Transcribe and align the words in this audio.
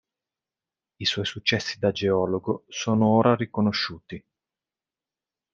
I 0.97 1.05
suoi 1.05 1.25
successi 1.25 1.77
da 1.77 1.91
geologo 1.91 2.65
sono 2.69 3.05
ora 3.09 3.35
riconosciuti. 3.35 4.19